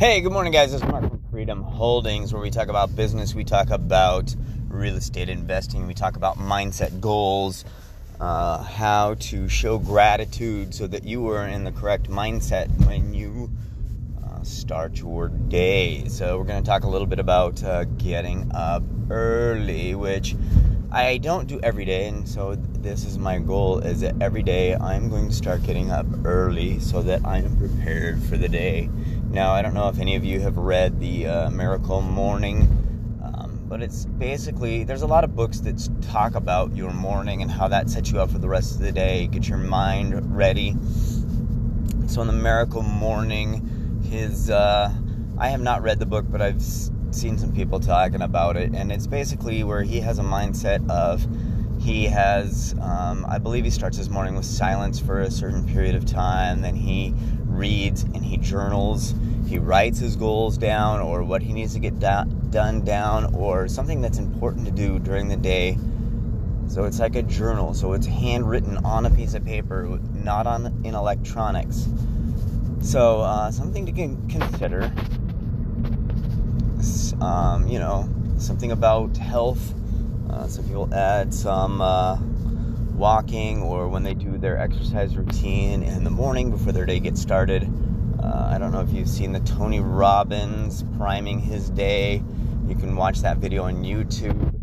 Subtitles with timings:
[0.00, 0.72] Hey, good morning, guys.
[0.72, 4.34] This is Mark from Freedom Holdings, where we talk about business, we talk about
[4.70, 7.66] real estate investing, we talk about mindset goals,
[8.18, 13.50] uh, how to show gratitude so that you are in the correct mindset when you
[14.24, 16.08] uh, start your day.
[16.08, 20.34] So, we're going to talk a little bit about uh, getting up early, which
[20.90, 24.74] I don't do every day, and so this is my goal: is that every day
[24.74, 28.88] I'm going to start getting up early so that I am prepared for the day.
[29.30, 32.62] Now, I don't know if any of you have read the uh, Miracle Morning,
[33.22, 37.48] um, but it's basically there's a lot of books that talk about your morning and
[37.48, 40.74] how that sets you up for the rest of the day, get your mind ready.
[42.08, 44.92] So, in the Miracle Morning, his uh,
[45.38, 48.90] I have not read the book, but I've seen some people talking about it, and
[48.90, 51.24] it's basically where he has a mindset of
[51.80, 55.94] he has, um, I believe, he starts his morning with silence for a certain period
[55.94, 57.14] of time, then he
[57.46, 59.14] reads and he journals.
[59.48, 63.66] He writes his goals down or what he needs to get da- done down or
[63.66, 65.78] something that's important to do during the day.
[66.68, 67.72] So it's like a journal.
[67.74, 71.88] So it's handwritten on a piece of paper, not on in electronics.
[72.82, 74.92] So uh, something to consider.
[77.20, 79.74] Um, you know, something about health.
[80.30, 82.16] Uh, some people add some uh,
[82.94, 87.20] walking or when they do their exercise routine in the morning before their day gets
[87.20, 87.68] started.
[88.22, 92.22] Uh, I don't know if you've seen the Tony Robbins priming his day.
[92.68, 94.56] You can watch that video on YouTube.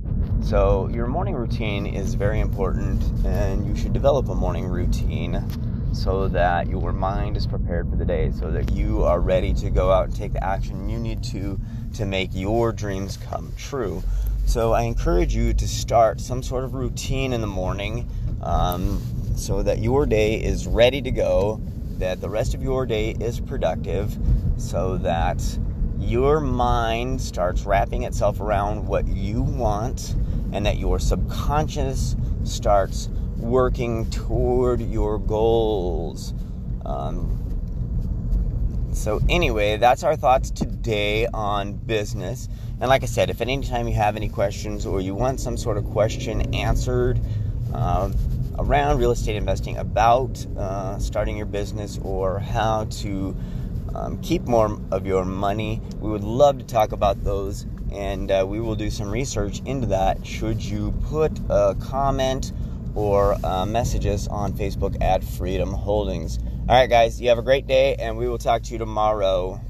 [0.45, 5.33] So, your morning routine is very important, and you should develop a morning routine
[5.97, 9.69] so that your mind is prepared for the day, so that you are ready to
[9.71, 11.59] go out and take the action you need to
[11.95, 14.03] to make your dreams come true.
[14.45, 18.07] So, I encourage you to start some sort of routine in the morning
[18.41, 19.01] um,
[19.35, 21.59] so that your day is ready to go,
[21.97, 24.15] that the rest of your day is productive,
[24.57, 25.41] so that
[25.99, 30.15] your mind starts wrapping itself around what you want,
[30.53, 36.33] and that your subconscious starts working toward your goals.
[36.85, 37.33] Um,
[38.93, 42.49] so, anyway, that's our thoughts today on business.
[42.79, 45.39] And like I said, if at any time you have any questions or you want
[45.39, 47.19] some sort of question answered,
[47.73, 48.11] uh,
[48.59, 53.35] around real estate investing, about uh, starting your business, or how to
[53.93, 55.81] um, keep more of your money.
[55.99, 59.87] We would love to talk about those, and uh, we will do some research into
[59.87, 60.25] that.
[60.25, 62.51] Should you put a comment
[62.97, 66.39] or uh, messages on Facebook at Freedom Holdings?
[66.67, 69.61] All right, guys, you have a great day, and we will talk to you tomorrow.